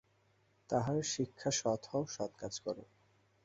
তাঁহার 0.69 0.99
শিক্ষা 1.13 1.49
সৎ 1.51 1.81
হও, 1.91 2.03
সৎ 2.07 2.31
কাজ 2.37 2.53
কর। 2.59 2.77